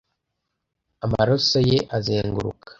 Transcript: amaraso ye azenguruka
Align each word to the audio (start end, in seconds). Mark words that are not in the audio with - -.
amaraso 1.05 1.57
ye 1.69 1.77
azenguruka 1.97 2.65